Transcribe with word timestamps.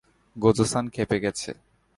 Gojo-san 0.35 0.85
ক্ষেপে 0.93 1.17
গেছে! 1.23 1.49